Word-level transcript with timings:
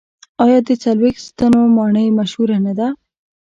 آیا 0.43 0.59
د 0.67 0.69
څلوېښت 0.83 1.21
ستنو 1.29 1.61
ماڼۍ 1.77 2.07
مشهوره 2.17 2.57
نه 2.65 2.73
ده؟ 2.79 2.87